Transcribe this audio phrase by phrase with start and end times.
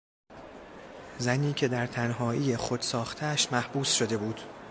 [1.17, 4.41] زنی که در تنهایی خود ساختهاش محبوس شده بود